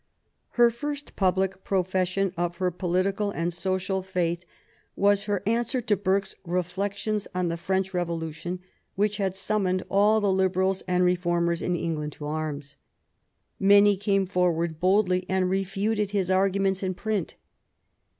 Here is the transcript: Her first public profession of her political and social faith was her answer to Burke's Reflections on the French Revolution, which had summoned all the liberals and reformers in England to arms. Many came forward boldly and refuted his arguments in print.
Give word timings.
Her 0.57 0.71
first 0.71 1.15
public 1.15 1.63
profession 1.63 2.33
of 2.35 2.57
her 2.57 2.71
political 2.71 3.29
and 3.29 3.53
social 3.53 4.01
faith 4.01 4.45
was 4.95 5.25
her 5.25 5.43
answer 5.45 5.79
to 5.79 5.95
Burke's 5.95 6.33
Reflections 6.43 7.27
on 7.35 7.49
the 7.49 7.55
French 7.55 7.93
Revolution, 7.93 8.61
which 8.95 9.17
had 9.17 9.35
summoned 9.35 9.83
all 9.91 10.19
the 10.19 10.33
liberals 10.33 10.81
and 10.87 11.03
reformers 11.03 11.61
in 11.61 11.75
England 11.75 12.13
to 12.13 12.25
arms. 12.25 12.77
Many 13.59 13.95
came 13.95 14.25
forward 14.25 14.79
boldly 14.79 15.23
and 15.29 15.47
refuted 15.51 16.09
his 16.09 16.31
arguments 16.31 16.81
in 16.81 16.95
print. 16.95 17.35